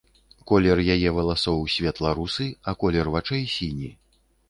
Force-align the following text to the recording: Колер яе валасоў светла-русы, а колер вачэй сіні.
Колер 0.51 0.81
яе 0.95 1.09
валасоў 1.17 1.63
светла-русы, 1.75 2.51
а 2.71 2.77
колер 2.83 3.15
вачэй 3.19 3.49
сіні. 3.57 3.97